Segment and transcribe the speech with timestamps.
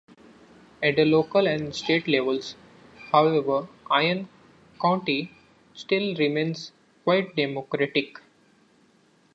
[0.81, 2.55] At the local and state levels,
[3.11, 4.29] however, Iron
[4.81, 5.31] County
[5.75, 6.71] still remains
[7.03, 8.19] quite Democratic.